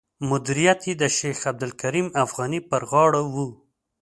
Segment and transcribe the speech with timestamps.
[0.29, 3.35] مدیریت یې د شیخ عبدالکریم افغاني پر غاړه و.